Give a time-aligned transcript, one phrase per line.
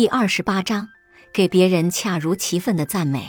[0.00, 0.88] 第二十八章，
[1.30, 3.28] 给别人恰如其分的赞美。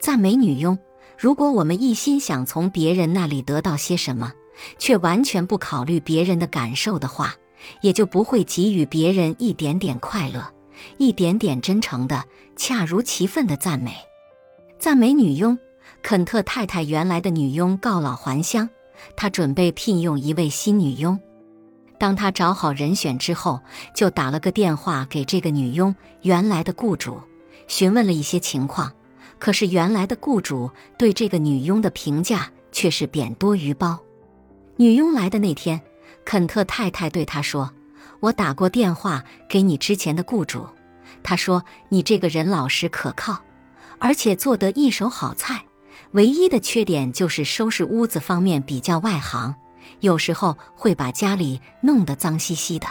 [0.00, 0.76] 赞美女佣。
[1.16, 4.32] 如果我们一心想从别人那里得到些什么，
[4.80, 7.36] 却完全不考虑别人的感受的话，
[7.82, 10.44] 也就不会给予别人一点点快乐，
[10.96, 12.24] 一点点真诚的、
[12.56, 13.94] 恰如其分的赞美。
[14.76, 15.56] 赞美女佣。
[16.02, 18.68] 肯特太太原来的女佣告老还乡，
[19.14, 21.20] 她准备聘用一位新女佣。
[21.98, 23.60] 当他找好人选之后，
[23.94, 27.20] 就打了个电话给这个女佣原来的雇主，
[27.66, 28.92] 询问了一些情况。
[29.38, 33.98] 可是原来的雇主对这个女佣的评价却是贬多于褒。
[34.76, 35.80] 女佣来的那天，
[36.24, 37.72] 肯特太太对他说
[38.20, 40.66] ：“我打过电话给你之前的雇主，
[41.22, 43.40] 他说你这个人老实可靠，
[43.98, 45.64] 而且做得一手好菜。
[46.12, 49.54] 唯一的缺点就是收拾屋子方面比较外行。”
[50.00, 52.86] 有时候会把家里弄得脏兮兮的，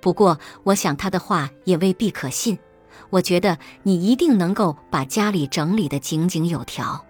[0.00, 2.58] 不过我想他的话也未必可信。
[3.10, 7.04] 我觉得你一定能够把家里整理得井井有条。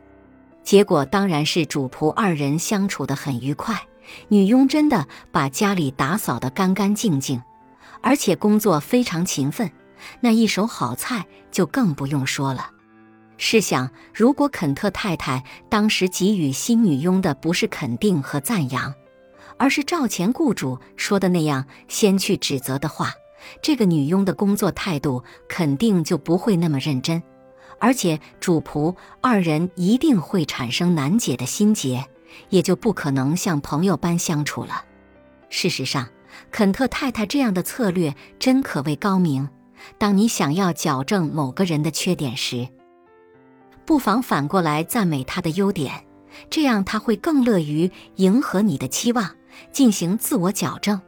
[0.62, 3.86] 结果当然是主仆二人相处得很愉快，
[4.28, 7.42] 女佣真的把家里打扫得干干净净，
[8.02, 9.70] 而且工作非常勤奋，
[10.20, 12.70] 那一手好菜就更不用说了。
[13.38, 18.92] 试想，如果肯特太太当时给予新女佣的不是肯定和赞扬，
[19.58, 23.12] 而是照前雇主说的那样，先去指责的话，
[23.60, 27.22] 这个女佣的工作态度肯定就不会那么认真，
[27.78, 32.06] 而且主仆二人一定会产生难解的心结，
[32.48, 34.84] 也就不可能像朋友般相处了。
[35.50, 36.08] 事实上，
[36.50, 39.48] 肯特太太这样的策略真可谓高明。
[39.96, 42.68] 当你想要矫正某个人的缺点时，
[43.86, 46.04] 不妨反过来赞美他的优点，
[46.50, 49.37] 这样他会更乐于迎合你的期望。
[49.72, 51.00] 进行自我矫正。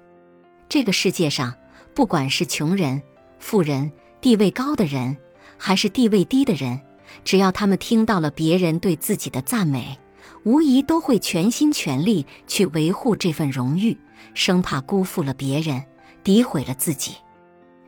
[0.69, 1.55] 这个世界上，
[1.95, 3.03] 不管是穷人、
[3.39, 5.17] 富人、地位高的人，
[5.57, 6.81] 还是地位低的人，
[7.25, 9.99] 只要他们听到了别人对自己的赞美，
[10.45, 13.99] 无疑都会全心全力去维护这份荣誉，
[14.35, 15.83] 生怕辜负了别人，
[16.23, 17.17] 诋毁了自己。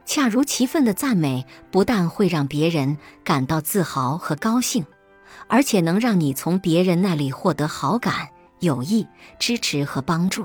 [0.05, 4.85] 恰如其分的赞美，不但会让别人感到自豪和高兴，
[5.47, 8.29] 而且能让你从别人那里获得好感。
[8.59, 9.07] 友谊、
[9.41, 10.45] 支持和帮助。